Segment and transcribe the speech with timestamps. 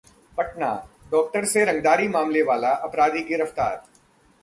[0.37, 0.69] Patna:
[1.11, 3.81] doctor से रंगदारी मांगने वाला अपराधी गिरफ्तार